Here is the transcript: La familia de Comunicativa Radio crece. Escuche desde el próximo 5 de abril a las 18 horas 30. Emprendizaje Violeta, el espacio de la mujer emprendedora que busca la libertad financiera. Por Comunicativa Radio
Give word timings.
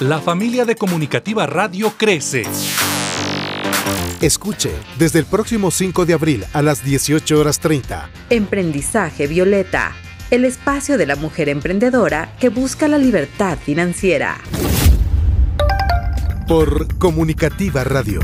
La 0.00 0.20
familia 0.20 0.66
de 0.66 0.76
Comunicativa 0.76 1.46
Radio 1.46 1.90
crece. 1.96 2.42
Escuche 4.20 4.70
desde 4.98 5.20
el 5.20 5.24
próximo 5.24 5.70
5 5.70 6.04
de 6.04 6.12
abril 6.12 6.44
a 6.52 6.60
las 6.60 6.84
18 6.84 7.40
horas 7.40 7.60
30. 7.60 8.10
Emprendizaje 8.28 9.26
Violeta, 9.26 9.92
el 10.30 10.44
espacio 10.44 10.98
de 10.98 11.06
la 11.06 11.16
mujer 11.16 11.48
emprendedora 11.48 12.36
que 12.38 12.50
busca 12.50 12.88
la 12.88 12.98
libertad 12.98 13.56
financiera. 13.56 14.36
Por 16.46 16.98
Comunicativa 16.98 17.82
Radio 17.82 18.20